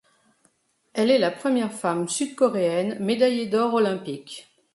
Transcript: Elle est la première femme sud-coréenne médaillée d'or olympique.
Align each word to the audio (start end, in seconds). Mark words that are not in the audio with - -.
Elle 0.93 1.11
est 1.11 1.19
la 1.19 1.29
première 1.29 1.71
femme 1.71 2.07
sud-coréenne 2.09 2.97
médaillée 3.05 3.45
d'or 3.45 3.75
olympique. 3.75 4.51